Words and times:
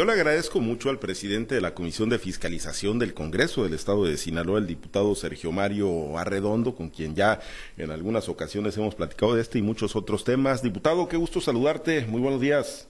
Yo 0.00 0.06
le 0.06 0.12
agradezco 0.12 0.60
mucho 0.60 0.90
al 0.90 1.00
presidente 1.00 1.56
de 1.56 1.60
la 1.60 1.74
Comisión 1.74 2.08
de 2.08 2.20
Fiscalización 2.20 3.00
del 3.00 3.14
Congreso 3.14 3.64
del 3.64 3.74
Estado 3.74 4.04
de 4.04 4.16
Sinaloa, 4.16 4.60
el 4.60 4.68
diputado 4.68 5.12
Sergio 5.16 5.50
Mario 5.50 6.16
Arredondo, 6.16 6.76
con 6.76 6.88
quien 6.88 7.16
ya 7.16 7.40
en 7.76 7.90
algunas 7.90 8.28
ocasiones 8.28 8.76
hemos 8.76 8.94
platicado 8.94 9.34
de 9.34 9.42
este 9.42 9.58
y 9.58 9.62
muchos 9.62 9.96
otros 9.96 10.22
temas. 10.22 10.62
Diputado, 10.62 11.08
qué 11.08 11.16
gusto 11.16 11.40
saludarte. 11.40 12.06
Muy 12.06 12.20
buenos 12.20 12.40
días. 12.40 12.86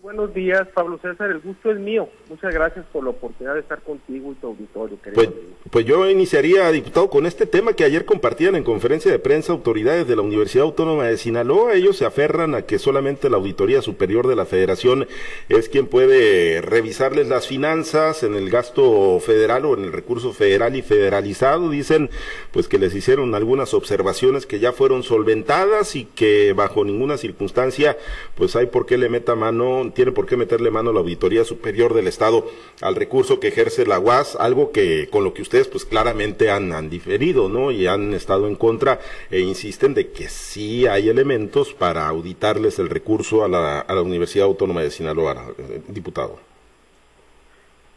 Buenos 0.00 0.32
días, 0.32 0.68
Pablo 0.74 0.96
César. 1.02 1.28
El 1.28 1.40
gusto 1.40 1.72
es 1.72 1.78
mío. 1.78 2.08
Muchas 2.28 2.54
gracias 2.54 2.86
por 2.92 3.02
la 3.02 3.10
oportunidad 3.10 3.54
de 3.54 3.60
estar 3.60 3.82
contigo 3.82 4.30
y 4.30 4.34
tu 4.36 4.46
auditorio. 4.46 4.96
Pues, 5.12 5.28
pues, 5.72 5.84
yo 5.86 6.08
iniciaría, 6.08 6.70
diputado, 6.70 7.10
con 7.10 7.26
este 7.26 7.46
tema 7.46 7.72
que 7.72 7.82
ayer 7.82 8.04
compartían 8.04 8.54
en 8.54 8.62
conferencia 8.62 9.10
de 9.10 9.18
prensa 9.18 9.52
autoridades 9.52 10.06
de 10.06 10.14
la 10.14 10.22
Universidad 10.22 10.66
Autónoma 10.66 11.04
de 11.06 11.16
Sinaloa. 11.16 11.74
Ellos 11.74 11.96
se 11.96 12.04
aferran 12.04 12.54
a 12.54 12.62
que 12.62 12.78
solamente 12.78 13.28
la 13.28 13.38
Auditoría 13.38 13.82
Superior 13.82 14.28
de 14.28 14.36
la 14.36 14.46
Federación 14.46 15.08
es 15.48 15.68
quien 15.68 15.88
puede 15.88 16.60
revisarles 16.60 17.26
las 17.26 17.48
finanzas 17.48 18.22
en 18.22 18.36
el 18.36 18.50
gasto 18.50 19.18
federal 19.18 19.64
o 19.64 19.74
en 19.76 19.82
el 19.82 19.92
recurso 19.92 20.32
federal 20.32 20.76
y 20.76 20.82
federalizado. 20.82 21.70
Dicen, 21.70 22.08
pues 22.52 22.68
que 22.68 22.78
les 22.78 22.94
hicieron 22.94 23.34
algunas 23.34 23.74
observaciones 23.74 24.46
que 24.46 24.60
ya 24.60 24.70
fueron 24.70 25.02
solventadas 25.02 25.96
y 25.96 26.04
que 26.04 26.52
bajo 26.52 26.84
ninguna 26.84 27.16
circunstancia, 27.16 27.96
pues 28.36 28.54
hay 28.54 28.66
por 28.66 28.86
qué 28.86 28.96
le 28.96 29.08
meta 29.08 29.34
mano 29.34 29.87
tiene 29.92 30.12
por 30.12 30.26
qué 30.26 30.36
meterle 30.36 30.70
mano 30.70 30.90
a 30.90 30.92
la 30.92 31.00
Auditoría 31.00 31.44
Superior 31.44 31.94
del 31.94 32.06
Estado 32.06 32.46
al 32.80 32.94
recurso 32.94 33.40
que 33.40 33.48
ejerce 33.48 33.86
la 33.86 33.98
UAS, 33.98 34.36
algo 34.36 34.72
que 34.72 35.08
con 35.10 35.24
lo 35.24 35.34
que 35.34 35.42
ustedes 35.42 35.68
pues 35.68 35.84
claramente 35.84 36.50
han, 36.50 36.72
han 36.72 36.90
diferido, 36.90 37.48
¿no? 37.48 37.70
Y 37.70 37.86
han 37.86 38.14
estado 38.14 38.46
en 38.46 38.54
contra 38.54 39.00
e 39.30 39.40
insisten 39.40 39.94
de 39.94 40.10
que 40.10 40.28
sí 40.28 40.86
hay 40.86 41.08
elementos 41.08 41.74
para 41.74 42.08
auditarles 42.08 42.78
el 42.78 42.90
recurso 42.90 43.44
a 43.44 43.48
la, 43.48 43.80
a 43.80 43.94
la 43.94 44.02
Universidad 44.02 44.46
Autónoma 44.46 44.82
de 44.82 44.90
Sinaloa, 44.90 45.52
eh, 45.58 45.82
diputado. 45.88 46.38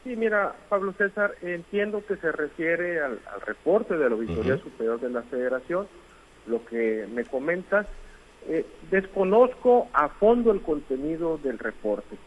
Sí, 0.04 0.16
mira, 0.16 0.56
Pablo 0.68 0.94
César, 0.94 1.36
entiendo 1.42 2.04
que 2.08 2.16
se 2.16 2.32
refiere 2.32 3.02
al, 3.02 3.20
reporte 3.46 3.98
de 3.98 4.10
la 4.10 4.16
Auditoría 4.16 4.58
Superior 4.58 5.00
de 5.00 5.10
la 5.10 5.22
Federación. 5.24 5.88
Lo 6.48 6.66
que 6.66 7.08
me 7.14 7.24
comentas 7.24 7.86
eh, 8.48 8.66
desconozco 8.90 9.88
a 9.94 10.10
fondo 10.10 10.52
el 10.52 10.62
contenido 10.62 11.38
del 11.44 11.60
reporte. 11.60 12.18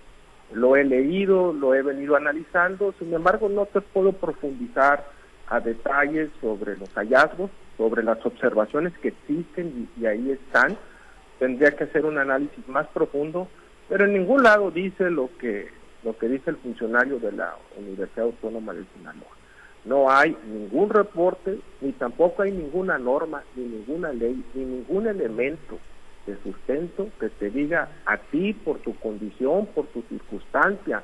Lo 0.52 0.76
he 0.76 0.84
leído, 0.84 1.52
lo 1.52 1.74
he 1.74 1.82
venido 1.82 2.16
analizando, 2.16 2.94
sin 2.98 3.12
embargo 3.12 3.48
no 3.48 3.66
te 3.66 3.80
puedo 3.80 4.12
profundizar 4.12 5.04
a 5.48 5.60
detalles 5.60 6.30
sobre 6.40 6.76
los 6.76 6.88
hallazgos, 6.94 7.50
sobre 7.76 8.04
las 8.04 8.24
observaciones 8.24 8.92
que 8.98 9.08
existen 9.08 9.88
y, 10.00 10.06
ahí 10.06 10.30
están. 10.30 10.76
Tendría 11.38 11.72
que 11.72 11.84
hacer 11.84 12.04
un 12.04 12.18
análisis 12.18 12.66
más 12.68 12.86
profundo, 12.88 13.48
pero 13.88 14.04
en 14.04 14.12
ningún 14.12 14.42
lado 14.42 14.70
dice 14.70 15.10
lo 15.10 15.30
que 15.38 15.68
lo 16.04 16.16
que 16.18 16.28
dice 16.28 16.50
el 16.50 16.56
funcionario 16.56 17.18
de 17.18 17.32
la 17.32 17.56
Universidad 17.78 18.26
Autónoma 18.26 18.74
de 18.74 18.84
Sinaloa. 18.94 19.32
No 19.86 20.10
hay 20.10 20.36
ningún 20.46 20.90
reporte, 20.90 21.58
ni 21.80 21.92
tampoco 21.92 22.42
hay 22.42 22.52
ninguna 22.52 22.98
norma, 22.98 23.42
ni 23.56 23.64
ninguna 23.64 24.12
ley, 24.12 24.44
ni 24.52 24.64
ningún 24.64 25.06
elemento 25.06 25.78
de 26.26 26.36
sustento 26.42 27.08
que 27.20 27.28
te 27.28 27.50
diga 27.50 27.88
a 28.06 28.16
ti 28.16 28.52
por 28.52 28.78
tu 28.78 28.94
condición, 28.96 29.66
por 29.66 29.86
tu 29.86 30.02
circunstancia 30.02 31.02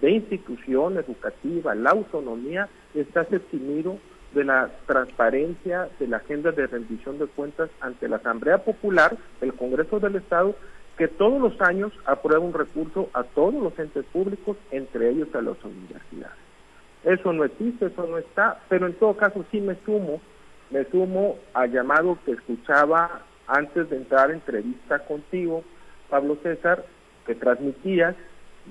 de 0.00 0.10
institución 0.10 0.98
educativa, 0.98 1.74
la 1.74 1.90
autonomía, 1.90 2.68
estás 2.94 3.32
eximido 3.32 3.98
de 4.34 4.44
la 4.44 4.70
transparencia 4.86 5.88
de 5.98 6.08
la 6.08 6.16
agenda 6.18 6.50
de 6.52 6.66
rendición 6.66 7.18
de 7.18 7.26
cuentas 7.26 7.70
ante 7.80 8.08
la 8.08 8.16
Asamblea 8.16 8.58
Popular, 8.58 9.16
el 9.40 9.54
Congreso 9.54 10.00
del 10.00 10.16
Estado, 10.16 10.54
que 10.96 11.08
todos 11.08 11.40
los 11.40 11.60
años 11.60 11.92
aprueba 12.04 12.44
un 12.44 12.52
recurso 12.52 13.08
a 13.12 13.22
todos 13.22 13.54
los 13.54 13.78
entes 13.78 14.04
públicos, 14.06 14.56
entre 14.70 15.10
ellos 15.10 15.28
a 15.34 15.42
las 15.42 15.62
universidades. 15.64 16.38
Eso 17.04 17.32
no 17.32 17.44
existe, 17.44 17.86
eso 17.86 18.06
no 18.06 18.18
está, 18.18 18.60
pero 18.68 18.86
en 18.86 18.94
todo 18.94 19.16
caso 19.16 19.44
sí 19.50 19.60
me 19.60 19.76
sumo, 19.84 20.20
me 20.70 20.84
sumo 20.84 21.36
al 21.54 21.70
llamado 21.70 22.18
que 22.24 22.32
escuchaba 22.32 23.22
antes 23.46 23.90
de 23.90 23.96
entrar 23.96 24.30
a 24.30 24.34
entrevista 24.34 25.00
contigo, 25.00 25.64
Pablo 26.08 26.36
César, 26.42 26.84
que 27.26 27.34
transmitías, 27.34 28.16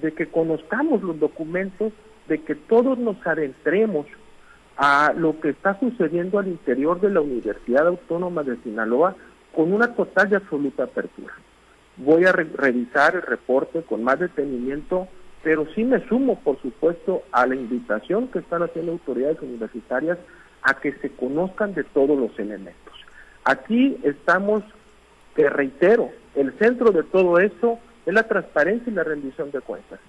de 0.02 0.14
que 0.14 0.28
conozcamos 0.28 1.02
los 1.02 1.20
documentos, 1.20 1.92
de 2.28 2.42
que 2.42 2.56
todos 2.56 2.98
nos 2.98 3.16
adentremos 3.26 4.06
a 4.78 5.14
lo 5.16 5.40
que 5.40 5.50
está 5.50 5.80
sucediendo 5.80 6.40
al 6.40 6.48
interior 6.48 7.00
de 7.02 7.10
la 7.10 7.22
Universidad 7.22 7.88
Autónoma 7.88 8.44
de 8.44 8.58
Sinaloa 8.58 9.16
con 9.54 9.74
una 9.74 9.96
total 9.96 10.32
y 10.32 10.36
absoluta 10.36 10.84
apertura. 10.84 11.34
Voy 11.98 12.26
a 12.26 12.32
revisar 12.32 13.16
el 13.16 13.22
reporte 13.22 13.84
con 13.84 14.04
más 14.04 14.20
detenimiento, 14.20 15.08
pero 15.44 15.68
sí 15.76 15.84
me 15.84 16.08
sumo, 16.08 16.40
por 16.40 16.60
supuesto, 16.62 17.24
a 17.32 17.46
la 17.46 17.56
invitación 17.56 18.30
que 18.30 18.40
están 18.40 18.64
haciendo 18.64 18.94
autoridades 18.94 19.42
universitarias 19.42 20.18
a 20.64 20.76
que 20.76 20.94
se 20.94 21.12
conozcan 21.12 21.74
de 21.74 21.84
todos 21.84 22.18
los 22.18 22.38
elementos. 22.40 22.91
Aquí 23.44 23.98
estamos, 24.04 24.64
te 25.36 25.50
reitero, 25.50 26.10
el 26.36 26.54
centro 26.60 26.92
de 26.92 27.04
todo 27.04 27.40
eso 27.40 27.80
es 28.06 28.14
la 28.14 28.24
transparencia 28.24 28.92
y 28.92 28.96
la 28.96 29.04
rendición 29.04 29.52
de 29.52 29.62
cuentas. 29.62 30.00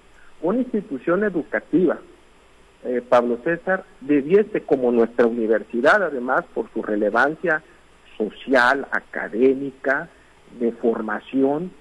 Una 0.41 0.59
institución 0.59 1.23
educativa, 1.23 1.97
eh, 2.83 3.01
Pablo 3.07 3.39
César, 3.43 3.85
debiese, 4.01 4.61
como 4.61 4.91
nuestra 4.91 5.25
universidad, 5.25 6.03
además 6.03 6.43
por 6.53 6.71
su 6.73 6.83
relevancia 6.83 7.63
social, 8.17 8.87
académica, 8.91 10.09
de 10.59 10.71
formación, 10.73 11.71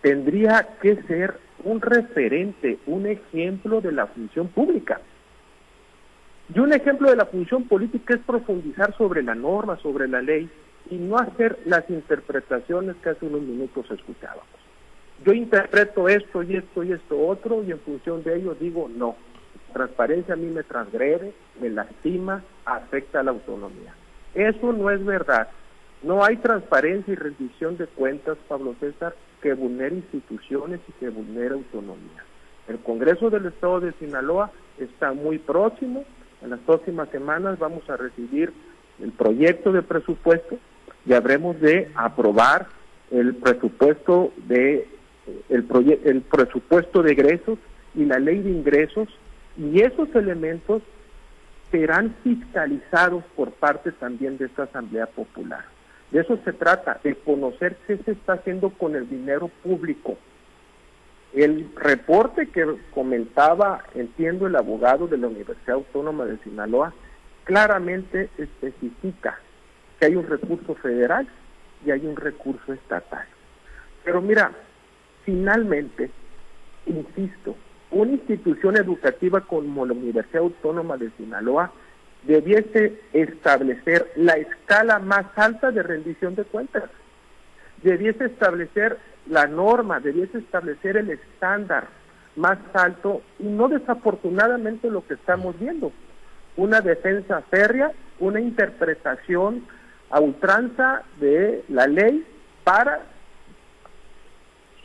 tendría 0.00 0.76
que 0.80 1.02
ser 1.02 1.38
un 1.64 1.80
referente, 1.80 2.78
un 2.86 3.06
ejemplo 3.06 3.80
de 3.80 3.92
la 3.92 4.06
función 4.06 4.48
pública. 4.48 5.00
Y 6.54 6.58
un 6.58 6.72
ejemplo 6.72 7.10
de 7.10 7.16
la 7.16 7.26
función 7.26 7.64
política 7.64 8.14
es 8.14 8.20
profundizar 8.20 8.96
sobre 8.96 9.22
la 9.22 9.34
norma, 9.34 9.76
sobre 9.78 10.08
la 10.08 10.20
ley, 10.20 10.50
y 10.92 10.98
no 10.98 11.16
hacer 11.16 11.58
las 11.64 11.88
interpretaciones 11.88 12.96
que 12.96 13.08
hace 13.08 13.24
unos 13.24 13.40
minutos 13.40 13.90
escuchábamos. 13.90 14.44
Yo 15.24 15.32
interpreto 15.32 16.06
esto 16.06 16.42
y 16.42 16.56
esto 16.56 16.82
y 16.82 16.92
esto 16.92 17.18
otro 17.18 17.62
y 17.64 17.70
en 17.70 17.80
función 17.80 18.22
de 18.22 18.36
ello 18.36 18.54
digo 18.54 18.90
no. 18.94 19.16
Transparencia 19.72 20.34
a 20.34 20.36
mí 20.36 20.48
me 20.48 20.64
transgrede, 20.64 21.32
me 21.58 21.70
lastima, 21.70 22.42
afecta 22.66 23.20
a 23.20 23.22
la 23.22 23.30
autonomía. 23.30 23.94
Eso 24.34 24.74
no 24.74 24.90
es 24.90 25.02
verdad. 25.02 25.48
No 26.02 26.22
hay 26.22 26.36
transparencia 26.36 27.10
y 27.10 27.16
rendición 27.16 27.78
de 27.78 27.86
cuentas, 27.86 28.36
Pablo 28.46 28.74
César, 28.78 29.14
que 29.40 29.54
vulnere 29.54 29.96
instituciones 29.96 30.80
y 30.86 30.92
que 30.92 31.08
vulnere 31.08 31.54
autonomía. 31.54 32.22
El 32.68 32.80
Congreso 32.80 33.30
del 33.30 33.46
Estado 33.46 33.80
de 33.80 33.92
Sinaloa 33.94 34.50
está 34.78 35.14
muy 35.14 35.38
próximo. 35.38 36.04
En 36.42 36.50
las 36.50 36.60
próximas 36.60 37.08
semanas 37.08 37.58
vamos 37.58 37.88
a 37.88 37.96
recibir 37.96 38.52
el 39.00 39.12
proyecto 39.12 39.72
de 39.72 39.80
presupuesto 39.80 40.58
y 41.06 41.12
habremos 41.12 41.60
de 41.60 41.90
aprobar 41.94 42.66
el 43.10 43.34
presupuesto 43.36 44.32
de 44.48 44.88
el, 45.48 45.66
el 46.04 46.22
presupuesto 46.22 47.02
de 47.02 47.12
egresos 47.12 47.58
y 47.94 48.04
la 48.04 48.18
ley 48.18 48.40
de 48.40 48.50
ingresos 48.50 49.08
y 49.56 49.80
esos 49.80 50.14
elementos 50.14 50.82
serán 51.70 52.14
fiscalizados 52.22 53.24
por 53.36 53.52
parte 53.52 53.92
también 53.92 54.38
de 54.38 54.46
esta 54.46 54.64
Asamblea 54.64 55.06
Popular. 55.06 55.64
De 56.10 56.20
eso 56.20 56.38
se 56.44 56.52
trata, 56.52 57.00
de 57.02 57.14
conocer 57.14 57.76
qué 57.86 57.96
se 57.98 58.12
está 58.12 58.34
haciendo 58.34 58.70
con 58.70 58.94
el 58.94 59.08
dinero 59.08 59.50
público. 59.62 60.18
El 61.32 61.70
reporte 61.74 62.48
que 62.48 62.66
comentaba, 62.92 63.84
entiendo, 63.94 64.46
el 64.46 64.56
abogado 64.56 65.06
de 65.06 65.16
la 65.16 65.28
Universidad 65.28 65.76
Autónoma 65.76 66.26
de 66.26 66.36
Sinaloa, 66.38 66.92
claramente 67.44 68.28
especifica 68.36 69.38
que 70.02 70.06
hay 70.06 70.16
un 70.16 70.26
recurso 70.26 70.74
federal 70.74 71.28
y 71.86 71.92
hay 71.92 72.04
un 72.04 72.16
recurso 72.16 72.72
estatal. 72.72 73.24
Pero 74.02 74.20
mira, 74.20 74.50
finalmente, 75.24 76.10
insisto, 76.86 77.54
una 77.92 78.10
institución 78.10 78.76
educativa 78.76 79.42
como 79.42 79.86
la 79.86 79.92
Universidad 79.92 80.42
Autónoma 80.42 80.96
de 80.96 81.12
Sinaloa 81.16 81.70
debiese 82.24 83.00
establecer 83.12 84.10
la 84.16 84.32
escala 84.32 84.98
más 84.98 85.26
alta 85.36 85.70
de 85.70 85.84
rendición 85.84 86.34
de 86.34 86.42
cuentas, 86.46 86.90
debiese 87.84 88.24
establecer 88.24 88.98
la 89.28 89.46
norma, 89.46 90.00
debiese 90.00 90.38
establecer 90.38 90.96
el 90.96 91.10
estándar 91.10 91.86
más 92.34 92.58
alto 92.74 93.22
y 93.38 93.44
no 93.44 93.68
desafortunadamente 93.68 94.90
lo 94.90 95.06
que 95.06 95.14
estamos 95.14 95.56
viendo, 95.60 95.92
una 96.56 96.80
defensa 96.80 97.40
férrea, 97.42 97.92
una 98.18 98.40
interpretación 98.40 99.62
a 100.12 100.20
ultranza 100.20 101.02
de 101.18 101.64
la 101.68 101.88
ley 101.88 102.24
para 102.62 103.00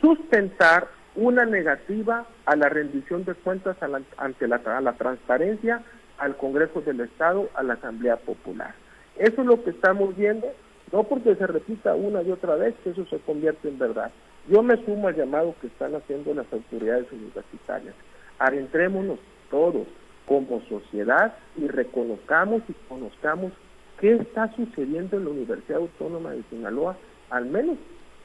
sustentar 0.00 0.88
una 1.14 1.44
negativa 1.44 2.26
a 2.46 2.56
la 2.56 2.68
rendición 2.68 3.24
de 3.24 3.34
cuentas 3.34 3.76
ante 4.16 4.48
la, 4.48 4.60
la 4.80 4.92
transparencia, 4.94 5.82
al 6.18 6.36
Congreso 6.36 6.80
del 6.80 7.00
Estado, 7.00 7.48
a 7.54 7.62
la 7.62 7.74
Asamblea 7.74 8.16
Popular. 8.16 8.74
Eso 9.16 9.42
es 9.42 9.46
lo 9.46 9.62
que 9.62 9.70
estamos 9.70 10.16
viendo, 10.16 10.48
no 10.90 11.04
porque 11.04 11.36
se 11.36 11.46
repita 11.46 11.94
una 11.94 12.22
y 12.22 12.32
otra 12.32 12.56
vez 12.56 12.74
que 12.82 12.90
eso 12.90 13.06
se 13.06 13.18
convierte 13.18 13.68
en 13.68 13.78
verdad. 13.78 14.10
Yo 14.48 14.64
me 14.64 14.82
sumo 14.84 15.06
al 15.06 15.14
llamado 15.14 15.54
que 15.60 15.68
están 15.68 15.94
haciendo 15.94 16.34
las 16.34 16.52
autoridades 16.52 17.06
universitarias 17.12 17.94
adentrémonos 18.38 19.18
todos 19.50 19.86
como 20.26 20.60
sociedad 20.68 21.34
y 21.56 21.66
reconozcamos 21.66 22.62
y 22.68 22.72
conozcamos 22.88 23.52
qué 24.00 24.14
está 24.14 24.54
sucediendo 24.54 25.16
en 25.16 25.24
la 25.24 25.30
Universidad 25.30 25.80
Autónoma 25.80 26.32
de 26.32 26.42
Sinaloa, 26.50 26.96
al 27.30 27.46
menos 27.46 27.78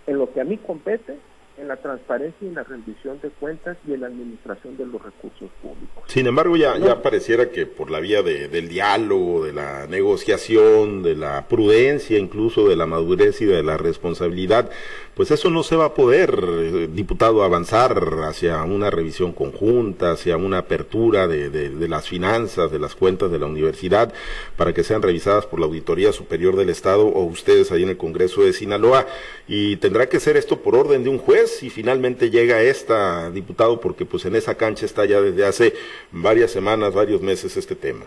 en 0.07 0.17
lo 0.17 0.31
que 0.33 0.41
a 0.41 0.45
mí 0.45 0.57
compete 0.57 1.17
en 1.57 1.67
la 1.67 1.77
transparencia 1.77 2.37
y 2.41 2.47
en 2.47 2.55
la 2.55 2.63
rendición 2.63 3.19
de 3.21 3.29
cuentas 3.29 3.77
y 3.87 3.93
en 3.93 4.01
la 4.01 4.07
administración 4.07 4.75
de 4.75 4.85
los 4.85 5.01
recursos 5.01 5.49
públicos. 5.61 6.03
Sin 6.07 6.25
embargo, 6.25 6.57
ya, 6.57 6.77
ya 6.77 7.01
pareciera 7.01 7.49
que 7.49 7.65
por 7.65 7.91
la 7.91 7.99
vía 7.99 8.23
del 8.23 8.67
diálogo, 8.69 9.45
de 9.45 9.53
la 9.53 9.85
negociación, 9.87 11.03
de 11.03 11.15
la 11.15 11.47
prudencia, 11.47 12.17
incluso 12.17 12.67
de 12.67 12.75
la 12.75 12.85
madurez 12.87 13.41
y 13.41 13.45
de 13.45 13.61
la 13.61 13.77
responsabilidad, 13.77 14.71
pues 15.13 15.29
eso 15.29 15.51
no 15.51 15.61
se 15.61 15.75
va 15.75 15.85
a 15.85 15.93
poder, 15.93 16.43
eh, 16.43 16.89
diputado, 16.91 17.43
avanzar 17.43 18.01
hacia 18.23 18.63
una 18.63 18.89
revisión 18.89 19.31
conjunta, 19.31 20.11
hacia 20.11 20.37
una 20.37 20.59
apertura 20.59 21.27
de, 21.27 21.49
de, 21.49 21.87
las 21.87 22.07
finanzas, 22.07 22.71
de 22.71 22.79
las 22.79 22.95
cuentas 22.95 23.29
de 23.29 23.37
la 23.37 23.45
universidad, 23.45 24.11
para 24.57 24.73
que 24.73 24.83
sean 24.83 25.03
revisadas 25.03 25.45
por 25.45 25.59
la 25.59 25.67
Auditoría 25.67 26.11
Superior 26.11 26.55
del 26.55 26.69
Estado 26.69 27.05
o 27.05 27.23
ustedes 27.25 27.71
ahí 27.71 27.83
en 27.83 27.89
el 27.89 27.97
Congreso 27.97 28.41
de 28.41 28.53
Sinaloa. 28.53 29.05
Y 29.47 29.75
tendrá 29.77 30.07
que 30.09 30.19
ser 30.19 30.35
esto 30.35 30.61
por 30.61 30.75
orden 30.75 31.03
de 31.03 31.09
un 31.09 31.19
juez 31.19 31.42
y 31.61 31.69
finalmente 31.69 32.29
llega 32.29 32.61
esta, 32.61 33.29
diputado, 33.31 33.79
porque 33.79 34.05
pues 34.05 34.25
en 34.25 34.35
esa 34.35 34.55
cancha 34.55 34.85
está 34.85 35.05
ya 35.05 35.21
desde 35.21 35.45
hace 35.45 35.73
varias 36.11 36.51
semanas, 36.51 36.93
varios 36.93 37.21
meses 37.21 37.57
este 37.57 37.75
tema. 37.75 38.05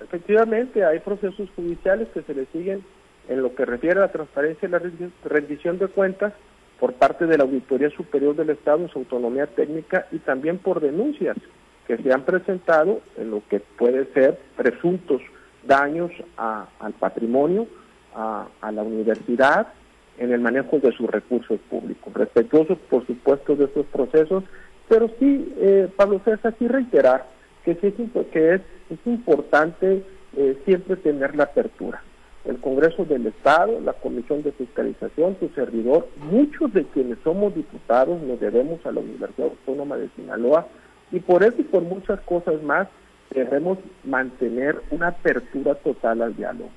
Efectivamente, 0.00 0.84
hay 0.84 1.00
procesos 1.00 1.48
judiciales 1.56 2.08
que 2.12 2.22
se 2.22 2.34
le 2.34 2.46
siguen 2.46 2.84
en 3.28 3.42
lo 3.42 3.54
que 3.54 3.64
refiere 3.64 3.98
a 3.98 4.02
la 4.02 4.12
transparencia 4.12 4.68
y 4.68 4.70
la 4.70 4.80
rendición 5.24 5.78
de 5.78 5.88
cuentas 5.88 6.32
por 6.78 6.92
parte 6.94 7.26
de 7.26 7.38
la 7.38 7.44
Auditoría 7.44 7.90
Superior 7.90 8.36
del 8.36 8.50
Estado 8.50 8.82
en 8.82 8.88
su 8.88 8.98
autonomía 8.98 9.46
técnica 9.46 10.06
y 10.12 10.18
también 10.18 10.58
por 10.58 10.80
denuncias 10.80 11.36
que 11.86 11.96
se 11.96 12.12
han 12.12 12.24
presentado 12.24 13.00
en 13.16 13.30
lo 13.30 13.42
que 13.48 13.60
puede 13.60 14.06
ser 14.12 14.38
presuntos 14.56 15.22
daños 15.66 16.10
al 16.36 16.92
patrimonio, 16.98 17.66
a, 18.14 18.46
la 18.72 18.82
universidad, 18.82 19.68
en 20.18 20.32
el 20.32 20.40
manejo 20.40 20.78
de 20.78 20.92
sus 20.92 21.10
recursos 21.10 21.58
públicos. 21.70 22.12
Respetuosos, 22.14 22.78
por 22.90 23.06
supuesto, 23.06 23.56
de 23.56 23.64
estos 23.64 23.86
procesos, 23.86 24.44
pero 24.88 25.10
sí, 25.18 25.52
eh, 25.58 25.88
Pablo 25.96 26.20
César, 26.24 26.54
sí 26.58 26.68
reiterar 26.68 27.26
que, 27.64 27.72
es 27.72 28.98
importante 29.04 30.02
eh, 30.36 30.56
siempre 30.64 30.96
tener 30.96 31.34
la 31.34 31.44
apertura 31.44 32.02
el 32.46 32.58
Congreso 32.58 33.04
del 33.04 33.26
Estado, 33.26 33.80
la 33.80 33.92
Comisión 33.92 34.42
de 34.42 34.52
Fiscalización, 34.52 35.36
su 35.40 35.48
servidor, 35.50 36.08
muchos 36.30 36.72
de 36.72 36.84
quienes 36.84 37.18
somos 37.24 37.54
diputados 37.54 38.22
nos 38.22 38.38
debemos 38.40 38.84
a 38.86 38.92
la 38.92 39.00
Universidad 39.00 39.48
Autónoma 39.48 39.96
de 39.96 40.08
Sinaloa 40.14 40.66
y 41.10 41.20
por 41.20 41.42
eso 41.42 41.56
y 41.58 41.64
por 41.64 41.82
muchas 41.82 42.20
cosas 42.20 42.62
más 42.62 42.88
debemos 43.30 43.78
mantener 44.04 44.80
una 44.90 45.08
apertura 45.08 45.74
total 45.74 46.22
al 46.22 46.36
diálogo, 46.36 46.70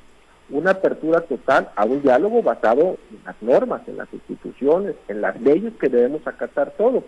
una 0.50 0.72
apertura 0.72 1.22
total 1.22 1.70
a 1.76 1.86
un 1.86 2.02
diálogo 2.02 2.42
basado 2.42 2.98
en 3.12 3.20
las 3.26 3.42
normas, 3.42 3.82
en 3.88 3.98
las 3.98 4.12
instituciones, 4.14 4.96
en 5.08 5.22
las 5.22 5.40
leyes 5.42 5.74
que 5.80 5.90
debemos 5.90 6.26
acatar 6.26 6.74
todos. 6.78 7.04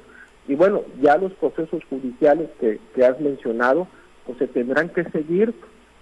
Y 0.48 0.56
bueno, 0.56 0.82
ya 1.02 1.18
los 1.18 1.34
procesos 1.34 1.84
judiciales 1.90 2.50
que, 2.60 2.80
que 2.96 3.06
has 3.06 3.20
mencionado, 3.20 3.88
pues 4.26 4.38
se 4.38 4.48
tendrán 4.48 4.90
que 4.90 5.04
seguir 5.06 5.54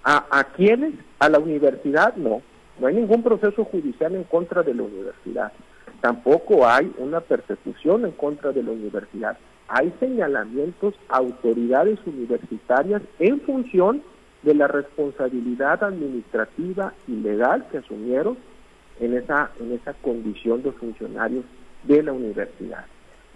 ¿A, 0.03 0.25
¿A 0.39 0.44
quiénes? 0.44 0.94
¿A 1.19 1.30
la 1.30 1.39
universidad? 1.39 2.15
No. 2.15 2.41
No 2.80 2.88
hay 2.88 2.95
ningún 2.95 3.21
proceso 3.21 3.65
judicial 3.65 4.15
en 4.15 4.24
contra 4.24 4.63
de 4.63 4.74
la 4.74 4.83
universidad. 4.83 5.51
Tampoco 6.01 6.65
hay 6.65 6.91
una 6.97 7.19
persecución 7.19 8.06
en 8.06 8.12
contra 8.12 8.51
de 8.51 8.63
la 8.63 8.71
universidad. 8.71 9.38
Hay 9.68 9.94
señalamientos 10.00 10.95
a 11.09 11.18
autoridades 11.18 12.00
universitarias 12.06 13.01
en 13.19 13.41
función 13.41 14.01
de 14.44 14.53
la 14.53 14.68
responsabilidad 14.68 15.83
administrativa 15.83 16.94
y 17.07 17.13
legal 17.13 17.68
que 17.71 17.80
asumieron 17.80 18.38
en 19.00 19.15
esa, 19.15 19.51
en 19.59 19.74
esa 19.74 19.94
condición 19.94 20.63
de 20.63 20.71
funcionarios 20.71 21.45
de 21.83 22.03
la 22.03 22.13
universidad. 22.13 22.86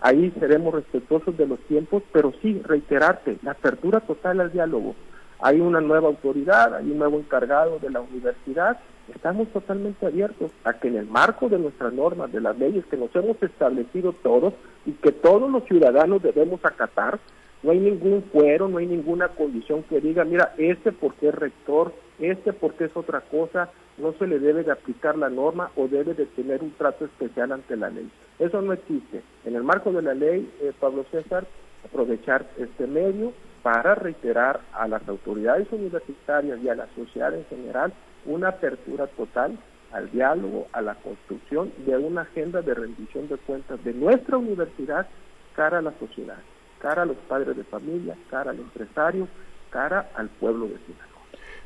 Ahí 0.01 0.33
seremos 0.39 0.73
respetuosos 0.73 1.37
de 1.37 1.47
los 1.47 1.59
tiempos, 1.61 2.03
pero 2.11 2.33
sí, 2.41 2.61
reiterarte, 2.63 3.37
la 3.41 3.51
apertura 3.51 4.01
total 4.01 4.41
al 4.41 4.51
diálogo. 4.51 4.95
Hay 5.39 5.59
una 5.61 5.81
nueva 5.81 6.07
autoridad, 6.07 6.75
hay 6.75 6.91
un 6.91 6.97
nuevo 6.97 7.17
encargado 7.19 7.79
de 7.79 7.89
la 7.89 8.01
universidad 8.01 8.77
estamos 9.09 9.47
totalmente 9.49 10.05
abiertos 10.05 10.51
a 10.63 10.73
que 10.73 10.87
en 10.87 10.95
el 10.95 11.07
marco 11.07 11.49
de 11.49 11.59
nuestras 11.59 11.93
normas, 11.93 12.31
de 12.31 12.41
las 12.41 12.57
leyes 12.57 12.85
que 12.85 12.97
nos 12.97 13.13
hemos 13.15 13.41
establecido 13.41 14.13
todos 14.13 14.53
y 14.85 14.91
que 14.93 15.11
todos 15.11 15.49
los 15.51 15.63
ciudadanos 15.65 16.21
debemos 16.21 16.63
acatar, 16.63 17.19
no 17.63 17.71
hay 17.71 17.79
ningún 17.79 18.23
fuero, 18.23 18.67
no 18.67 18.77
hay 18.77 18.87
ninguna 18.87 19.29
condición 19.29 19.83
que 19.83 20.01
diga, 20.01 20.25
mira, 20.25 20.53
este 20.57 20.91
porque 20.91 21.29
es 21.29 21.35
rector, 21.35 21.93
este 22.19 22.53
porque 22.53 22.85
es 22.85 22.95
otra 22.95 23.21
cosa, 23.21 23.69
no 23.97 24.13
se 24.13 24.27
le 24.27 24.39
debe 24.39 24.63
de 24.63 24.71
aplicar 24.71 25.17
la 25.17 25.29
norma 25.29 25.71
o 25.75 25.87
debe 25.87 26.13
de 26.13 26.25
tener 26.25 26.61
un 26.61 26.71
trato 26.71 27.05
especial 27.05 27.51
ante 27.51 27.77
la 27.77 27.89
ley. 27.89 28.09
Eso 28.39 28.61
no 28.61 28.73
existe. 28.73 29.21
En 29.45 29.55
el 29.55 29.63
marco 29.63 29.91
de 29.91 30.01
la 30.01 30.13
ley, 30.13 30.49
eh, 30.61 30.73
Pablo 30.79 31.05
César, 31.11 31.45
aprovechar 31.85 32.45
este 32.57 32.87
medio 32.87 33.33
para 33.61 33.95
reiterar 33.95 34.59
a 34.73 34.87
las 34.87 35.07
autoridades 35.07 35.67
universitarias 35.71 36.59
y 36.61 36.69
a 36.69 36.75
la 36.75 36.87
sociedad 36.95 37.33
en 37.33 37.45
general 37.45 37.93
una 38.25 38.49
apertura 38.49 39.07
total 39.07 39.57
al 39.91 40.11
diálogo, 40.11 40.67
a 40.73 40.81
la 40.81 40.95
construcción 40.95 41.71
de 41.85 41.95
una 41.97 42.21
agenda 42.21 42.61
de 42.61 42.73
rendición 42.73 43.27
de 43.29 43.37
cuentas 43.37 43.81
de 43.83 43.93
nuestra 43.93 44.37
universidad 44.37 45.07
cara 45.55 45.77
a 45.77 45.81
la 45.81 45.93
sociedad, 45.99 46.39
cara 46.83 47.03
a 47.03 47.05
los 47.05 47.17
padres 47.29 47.55
de 47.55 47.63
familia, 47.63 48.15
cara 48.29 48.51
al 48.51 48.59
empresario, 48.59 49.27
cara 49.71 50.11
al 50.15 50.27
pueblo 50.29 50.65
de 50.65 50.77
Sinaloa. 50.85 51.13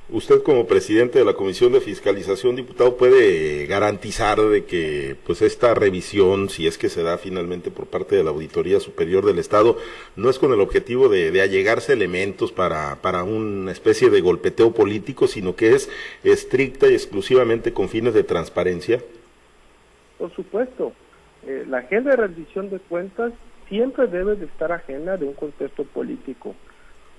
Usted 0.10 0.42
como 0.44 0.68
presidente 0.68 1.20
de 1.20 1.26
la 1.26 1.34
Comisión 1.34 1.74
de 1.74 1.82
Fiscalización, 1.82 2.56
diputado, 2.56 2.96
puede 2.96 3.66
garantizar 3.66 4.40
de 4.40 4.64
que 4.64 5.18
pues 5.26 5.42
esta 5.42 5.74
revisión, 5.74 6.50
si 6.50 6.66
es 6.66 6.78
que 6.78 6.88
se 6.88 7.04
da 7.04 7.18
finalmente 7.18 7.72
por 7.72 7.88
parte 7.88 8.16
de 8.16 8.24
la 8.24 8.30
Auditoría 8.30 8.80
Superior 8.80 9.26
del 9.26 9.40
Estado, 9.40 9.76
no 10.16 10.30
es 10.30 10.40
con 10.40 10.54
el 10.54 10.62
objetivo 10.62 11.10
de, 11.10 11.32
de 11.32 11.42
allegarse 11.42 11.92
elementos 11.92 12.54
para, 12.54 13.02
para 13.02 13.24
una 13.24 13.72
especie 13.72 14.10
de 14.10 14.22
golpeteo 14.22 14.72
político, 14.72 15.28
sino 15.28 15.58
que 15.58 15.72
es 15.72 15.90
estricta 16.24 16.88
y 16.88 16.94
exclusivamente 16.94 17.74
con 17.74 17.90
fines 17.90 18.14
de 18.14 18.24
transparencia. 18.24 19.02
Por 20.20 20.34
supuesto, 20.34 20.94
eh, 21.46 21.66
la 21.68 21.80
agenda 21.80 22.12
de 22.12 22.18
rendición 22.18 22.70
de 22.70 22.80
cuentas 22.80 23.34
siempre 23.70 24.08
debe 24.08 24.36
de 24.36 24.46
estar 24.46 24.72
ajena 24.72 25.18
de 25.18 25.26
un 25.26 25.34
contexto 25.34 25.84
político. 25.84 26.56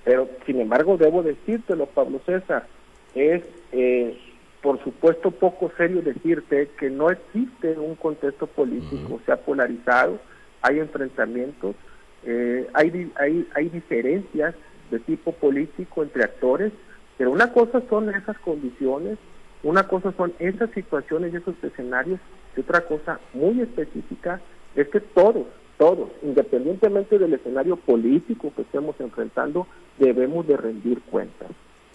Pero, 0.05 0.29
sin 0.47 0.61
embargo, 0.61 0.97
debo 0.97 1.23
decírtelo, 1.23 1.87
Pablo 1.87 2.21
César, 2.25 2.67
es, 3.15 3.43
eh, 3.73 4.19
por 4.63 4.83
supuesto, 4.83 5.31
poco 5.31 5.71
serio 5.77 6.03
decirte 6.03 6.71
que 6.79 6.91
no 6.91 7.11
existe 7.11 7.79
un 7.79 7.95
contexto 7.95 8.47
político, 8.47 9.21
se 9.27 9.33
ha 9.33 9.37
polarizado, 9.37 10.19
hay 10.63 10.79
enfrentamientos, 10.79 11.77
eh, 12.25 12.67
hay, 12.75 13.13
hay, 13.17 13.47
hay 13.55 13.69
diferencias 13.69 14.55
de 14.91 14.99
tipo 15.01 15.33
político 15.33 16.03
entre 16.03 16.25
actores, 16.25 16.73
pero 17.17 17.31
una 17.31 17.53
cosa 17.53 17.83
son 17.89 18.09
esas 18.15 18.39
condiciones, 18.39 19.19
una 19.63 19.87
cosa 19.87 20.13
son 20.17 20.33
esas 20.39 20.71
situaciones 20.71 21.33
y 21.33 21.37
esos 21.37 21.55
escenarios, 21.63 22.21
y 22.57 22.61
otra 22.61 22.83
cosa 22.83 23.21
muy 23.35 23.61
específica 23.61 24.41
es 24.75 24.89
que 24.89 25.01
todos, 25.01 25.47
todos, 25.79 26.11
independientemente 26.23 27.19
del 27.19 27.35
escenario 27.35 27.77
político 27.77 28.53
que 28.55 28.63
estemos 28.63 28.97
enfrentando, 29.01 29.67
debemos 29.99 30.47
de 30.47 30.57
rendir 30.57 31.01
cuentas 31.03 31.49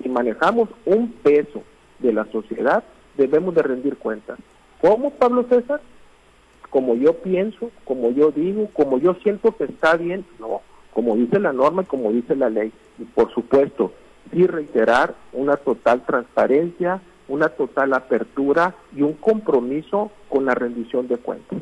si 0.04 0.10
manejamos 0.10 0.70
un 0.86 1.12
peso 1.12 1.64
de 2.00 2.14
la 2.14 2.26
sociedad, 2.26 2.84
debemos 3.18 3.56
de 3.56 3.64
rendir 3.64 3.96
cuentas. 3.96 4.38
¿Cómo, 4.82 5.12
Pablo 5.12 5.46
César? 5.50 5.82
Como 6.70 6.96
yo 6.96 7.14
pienso, 7.14 7.72
como 7.86 8.12
yo 8.12 8.32
digo, 8.32 8.70
como 8.74 8.98
yo 8.98 9.16
siento 9.24 9.56
que 9.56 9.66
está 9.66 9.96
bien, 9.96 10.26
no, 10.40 10.62
como 10.94 11.16
dice 11.16 11.40
la 11.40 11.54
norma 11.54 11.84
y 11.84 11.86
como 11.86 12.12
dice 12.12 12.36
la 12.36 12.50
ley. 12.50 12.72
Y 13.00 13.04
por 13.06 13.34
supuesto, 13.34 13.94
sí 14.32 14.46
reiterar 14.46 15.16
una 15.32 15.56
total 15.56 16.04
transparencia, 16.06 17.02
una 17.28 17.50
total 17.50 17.94
apertura 17.94 18.76
y 18.96 19.04
un 19.04 19.14
compromiso 19.14 20.12
con 20.28 20.46
la 20.46 20.56
rendición 20.56 21.08
de 21.08 21.18
cuentas. 21.18 21.60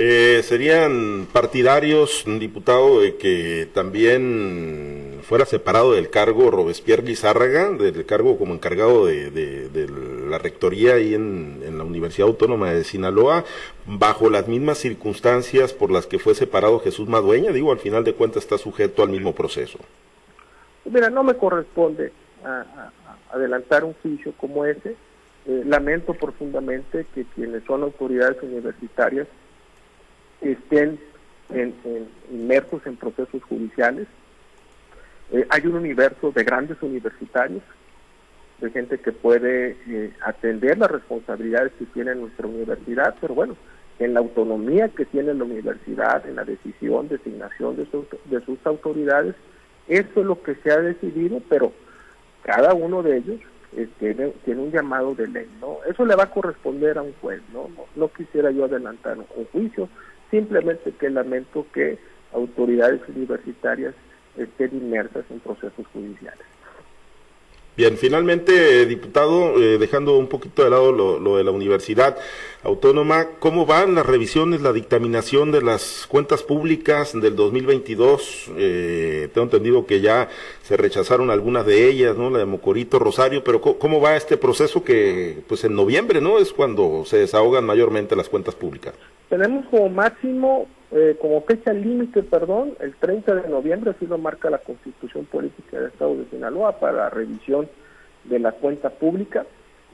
Eh, 0.00 0.44
¿Serían 0.44 1.26
partidarios, 1.32 2.22
diputado, 2.24 3.00
de 3.00 3.16
que 3.16 3.68
también 3.74 5.18
fuera 5.22 5.44
separado 5.44 5.92
del 5.92 6.08
cargo 6.08 6.52
Robespierre 6.52 7.02
Lizárraga, 7.02 7.70
del 7.70 8.06
cargo 8.06 8.38
como 8.38 8.54
encargado 8.54 9.06
de, 9.06 9.88
la 10.30 10.38
rectoría 10.38 10.94
ahí 10.94 11.14
en, 11.14 11.76
la 11.76 11.82
Universidad 11.82 12.28
Autónoma 12.28 12.72
de 12.72 12.84
Sinaloa, 12.84 13.44
bajo 13.86 14.30
las 14.30 14.46
mismas 14.46 14.78
circunstancias 14.78 15.72
por 15.72 15.90
las 15.90 16.06
que 16.06 16.20
fue 16.20 16.36
separado 16.36 16.78
Jesús 16.78 17.08
Madueña? 17.08 17.50
Digo, 17.50 17.72
al 17.72 17.80
final 17.80 18.04
de 18.04 18.14
cuentas 18.14 18.44
está 18.44 18.56
sujeto 18.56 19.02
al 19.02 19.08
mismo 19.08 19.34
proceso. 19.34 19.80
Mira, 20.84 21.10
no 21.10 21.24
me 21.24 21.34
corresponde 21.34 22.12
adelantar 23.32 23.82
un 23.82 23.94
juicio 23.94 24.32
como 24.36 24.64
ese. 24.64 24.94
Eh, 25.46 25.62
lamento 25.64 26.14
profundamente 26.14 27.04
que 27.14 27.24
quienes 27.34 27.64
son 27.64 27.82
autoridades 27.82 28.40
universitarias 28.42 29.26
estén 30.40 30.98
inmersos 32.30 32.86
en 32.86 32.96
procesos 32.96 33.42
judiciales. 33.44 34.06
Eh, 35.32 35.46
hay 35.50 35.66
un 35.66 35.76
universo 35.76 36.30
de 36.30 36.44
grandes 36.44 36.76
universitarios, 36.82 37.62
de 38.60 38.70
gente 38.70 38.98
que 38.98 39.12
puede 39.12 39.76
eh, 39.86 40.12
atender 40.20 40.78
las 40.78 40.90
responsabilidades 40.90 41.72
que 41.78 41.86
tiene 41.86 42.14
nuestra 42.14 42.46
universidad, 42.46 43.14
pero 43.20 43.34
bueno, 43.34 43.56
en 43.98 44.14
la 44.14 44.20
autonomía 44.20 44.88
que 44.88 45.04
tiene 45.04 45.34
la 45.34 45.44
universidad, 45.44 46.26
en 46.26 46.36
la 46.36 46.44
decisión, 46.44 47.08
designación 47.08 47.76
de, 47.76 47.86
de 48.26 48.40
sus 48.44 48.58
autoridades, 48.64 49.34
eso 49.86 50.20
es 50.20 50.26
lo 50.26 50.42
que 50.42 50.54
se 50.56 50.70
ha 50.70 50.78
decidido, 50.78 51.40
pero 51.48 51.72
cada 52.42 52.74
uno 52.74 53.02
de 53.02 53.18
ellos 53.18 53.40
eh, 53.76 53.88
tiene, 53.98 54.32
tiene 54.44 54.62
un 54.62 54.70
llamado 54.70 55.14
de 55.14 55.26
ley, 55.26 55.48
¿no? 55.60 55.78
Eso 55.88 56.04
le 56.06 56.14
va 56.14 56.24
a 56.24 56.30
corresponder 56.30 56.96
a 56.98 57.02
un 57.02 57.12
juez, 57.20 57.42
¿no? 57.52 57.68
No, 57.96 58.08
quisiera 58.08 58.50
yo 58.50 58.64
adelantar 58.64 59.18
un 59.18 59.44
juicio, 59.52 59.88
simplemente 60.30 60.92
que 60.92 61.10
lamento 61.10 61.66
que 61.72 61.98
autoridades 62.32 63.00
universitarias 63.08 63.94
estén 64.36 64.76
inmersas 64.76 65.24
en 65.30 65.40
procesos 65.40 65.86
judiciales. 65.92 66.46
Bien, 67.78 67.96
finalmente, 67.96 68.86
diputado, 68.86 69.54
eh, 69.62 69.78
dejando 69.78 70.18
un 70.18 70.26
poquito 70.26 70.64
de 70.64 70.70
lado 70.70 70.90
lo, 70.90 71.36
de 71.36 71.44
la 71.44 71.52
Universidad 71.52 72.18
Autónoma, 72.64 73.28
¿cómo 73.38 73.66
van 73.66 73.94
las 73.94 74.04
revisiones, 74.04 74.62
la 74.62 74.72
dictaminación 74.72 75.52
de 75.52 75.62
las 75.62 76.08
cuentas 76.08 76.42
públicas 76.42 77.12
del 77.12 77.36
2022? 77.36 78.50
Eh, 78.56 79.28
tengo 79.32 79.44
entendido 79.44 79.86
que 79.86 80.00
ya 80.00 80.28
se 80.64 80.76
rechazaron 80.76 81.30
algunas 81.30 81.66
de 81.66 81.88
ellas, 81.88 82.16
¿no? 82.16 82.30
La 82.30 82.40
de 82.40 82.46
Mocorito, 82.46 82.98
Rosario, 82.98 83.44
pero 83.44 83.60
¿cómo, 83.60 84.00
va 84.00 84.16
este 84.16 84.36
proceso 84.36 84.82
que, 84.82 85.38
pues 85.46 85.62
en 85.62 85.76
noviembre, 85.76 86.20
¿no? 86.20 86.40
Es 86.40 86.52
cuando 86.52 87.04
se 87.06 87.18
desahogan 87.18 87.64
mayormente 87.64 88.16
las 88.16 88.28
cuentas 88.28 88.56
públicas. 88.56 88.94
Tenemos 89.28 89.66
como 89.66 89.88
máximo 89.88 90.66
eh, 90.90 91.18
como 91.20 91.42
fecha 91.42 91.72
límite, 91.74 92.22
perdón, 92.22 92.72
el 92.80 92.94
30 92.94 93.34
de 93.34 93.48
noviembre, 93.50 93.90
así 93.90 94.06
lo 94.06 94.16
marca 94.16 94.48
la 94.48 94.58
Constitución 94.58 95.26
Política 95.26 95.78
del 95.78 95.88
Estado 95.88 96.16
de 96.16 96.24
Sinaloa 96.30 96.80
para 96.80 96.92
la 96.92 97.10
revisión 97.10 97.68
de 98.24 98.38
la 98.38 98.52
cuenta 98.52 98.88
pública. 98.88 99.44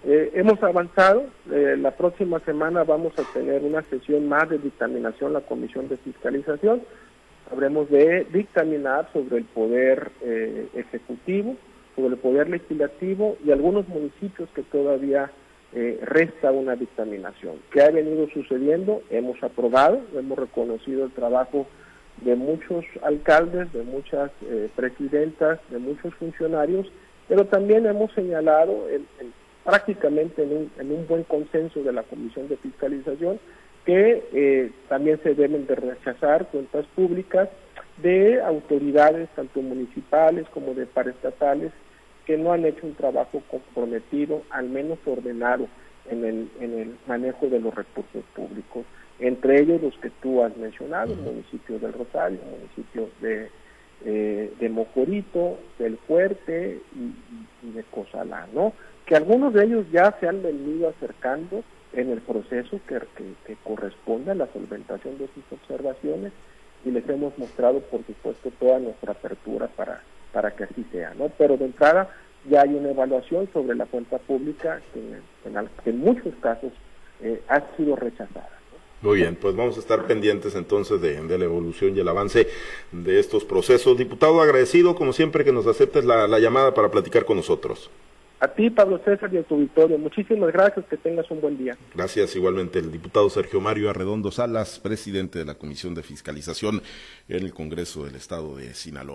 Eh, 0.05 0.31
hemos 0.35 0.63
avanzado, 0.63 1.25
eh, 1.51 1.77
la 1.77 1.91
próxima 1.97 2.39
semana 2.41 2.85
vamos 2.85 3.13
a 3.19 3.25
tener 3.33 3.63
una 3.63 3.83
sesión 3.83 4.29
más 4.29 4.49
de 4.49 4.59
dictaminación 4.59 5.33
la 5.33 5.41
Comisión 5.41 5.89
de 5.89 5.97
Fiscalización. 5.97 6.83
Habremos 7.51 7.91
de 7.91 8.27
dictaminar 8.33 9.09
sobre 9.13 9.39
el 9.39 9.45
poder 9.45 10.13
ejecutivo, 10.75 11.57
sobre 11.95 12.15
el 12.15 12.17
poder 12.17 12.49
legislativo 12.49 13.37
y 13.45 13.51
algunos 13.51 13.87
municipios 13.89 14.49
que 14.55 14.63
todavía 14.63 15.31
eh, 15.75 15.99
resta 16.03 16.53
una 16.53 16.77
dictaminación. 16.77 17.57
¿Qué 17.71 17.83
ha 17.83 17.91
venido 17.91 18.29
sucediendo? 18.29 19.03
Hemos 19.11 19.43
aprobado, 19.43 20.01
hemos 20.15 20.39
reconocido 20.39 21.05
el 21.05 21.13
trabajo 21.13 21.67
de 22.23 22.37
muchos 22.37 22.85
alcaldes, 23.03 23.73
de 23.73 23.83
muchas 23.83 24.31
eh, 24.43 24.69
presidentas, 24.77 25.59
de 25.71 25.79
muchos 25.79 26.15
funcionarios, 26.15 26.87
pero 27.29 27.47
también 27.47 27.87
hemos 27.87 28.13
señalado 28.13 28.87
prácticamente 29.65 30.43
en 30.43 30.91
un, 30.93 31.07
buen 31.09 31.25
consenso 31.25 31.83
de 31.83 31.93
la 31.93 32.03
Comisión 32.03 32.49
de 32.49 32.57
Fiscalización 32.59 33.41
que 33.85 34.23
eh, 34.33 34.71
también 34.89 35.21
se 35.23 35.35
deben 35.35 35.67
de 35.67 35.75
rechazar 35.75 36.47
cuentas 36.49 36.87
públicas 36.95 37.49
de 37.99 38.41
autoridades 38.43 39.29
tanto 39.35 39.61
municipales 39.63 40.47
como 40.51 40.75
de 40.75 40.87
paraestatales 40.87 41.73
que 42.27 42.37
no 42.37 42.53
han 42.53 42.65
hecho 42.65 42.87
un 42.87 42.95
trabajo 42.95 43.43
comprometido, 43.51 44.43
al 44.51 44.69
menos 44.69 44.99
ordenado, 45.07 45.69
en 46.11 46.25
el, 46.25 46.51
en 46.61 46.79
el 46.79 46.97
manejo 47.07 47.47
de 47.49 47.61
los 47.61 47.75
recursos 47.75 48.25
públicos, 48.35 48.85
entre 49.19 49.61
ellos 49.61 49.81
los 49.81 49.97
que 49.99 50.11
tú 50.23 50.43
has 50.43 50.57
mencionado, 50.57 51.13
el 51.13 51.21
municipio 51.21 51.79
del 51.79 51.93
Rosario, 51.93 52.39
el 52.43 52.61
municipio 52.61 53.09
de, 53.21 53.49
eh, 54.05 54.53
de 54.59 54.69
Mocorito, 54.69 55.59
del 55.79 55.97
Fuerte 55.99 56.81
y, 56.95 57.71
de 57.71 57.83
Cozalá, 57.85 58.47
¿no? 58.53 58.73
Que 59.07 59.17
algunos 59.17 59.55
de 59.55 59.65
ellos 59.65 59.87
ya 59.93 60.15
se 60.21 60.29
han 60.29 60.43
venido 60.43 60.89
acercando 60.89 61.63
en 61.93 62.11
el 62.11 62.21
proceso 62.21 62.81
que, 62.89 63.01
que 63.47 63.57
corresponde 63.63 64.33
a 64.33 64.35
la 64.35 64.49
solventación 64.49 65.17
de 65.19 65.29
sus 65.29 65.45
observaciones 65.53 66.33
y 66.85 66.91
les 66.91 67.09
hemos 67.09 67.39
mostrado, 67.39 67.81
por 67.81 68.05
supuesto, 68.05 68.51
toda 68.59 68.79
nuestra 68.79 69.13
apertura 69.13 69.69
para 69.69 70.03
para 70.35 70.51
que 70.51 70.65
así 70.65 70.85
sea, 70.93 71.15
¿no? 71.15 71.31
Pero 71.39 71.57
de 71.57 71.67
entrada 71.67 72.11
ya 72.51 72.63
hay 72.63 72.75
una 72.75 72.91
evaluación 72.91 73.49
sobre 73.53 73.75
la 73.77 73.87
cuenta 73.87 74.19
pública 74.19 74.83
que 74.93 75.01
en, 75.91 75.99
muchos 75.99 76.35
casos 76.43 76.73
eh, 77.23 77.41
ha 77.49 77.63
sido 77.77 77.97
rechazada. 77.97 78.51
Muy 79.01 79.19
bien, 79.19 79.37
pues 79.37 79.55
vamos 79.55 79.77
a 79.77 79.81
estar 79.81 80.07
pendientes 80.07 80.55
entonces 80.55 81.01
de, 81.01 81.39
la 81.39 81.45
evolución 81.45 81.97
y 81.97 82.01
el 82.01 82.09
avance 82.09 82.49
de 82.91 83.21
estos 83.21 83.45
procesos. 83.45 83.97
Diputado, 83.97 84.41
agradecido 84.41 84.95
como 84.95 85.13
siempre 85.13 85.45
que 85.45 85.53
nos 85.53 85.67
aceptes 85.67 86.05
la, 86.05 86.27
la 86.27 86.39
llamada 86.39 86.75
para 86.75 86.91
platicar 86.91 87.25
con 87.25 87.37
nosotros. 87.37 87.91
A 88.41 88.49
ti, 88.49 88.69
Pablo 88.69 89.01
César, 89.05 89.33
y 89.33 89.39
a 89.39 89.43
tu 89.43 89.55
auditorio. 89.55 89.97
Muchísimas 89.97 90.53
gracias, 90.53 90.85
que 90.87 90.97
tengas 90.97 91.31
un 91.31 91.41
buen 91.41 91.57
día. 91.57 91.79
Gracias, 91.95 92.37
igualmente, 92.37 92.79
el 92.79 92.93
diputado 92.93 93.31
Sergio 93.31 93.61
Mario 93.61 93.89
Arredondo 93.89 94.31
Salas, 94.31 94.81
presidente 94.81 95.39
de 95.39 95.47
la 95.47 95.55
Comisión 95.55 95.95
de 95.95 96.03
Fiscalización 96.03 96.83
en 97.29 97.43
el 97.43 97.55
Congreso 97.55 98.05
del 98.05 98.17
Estado 98.17 98.57
de 98.57 98.75
Sinaloa. 98.75 99.13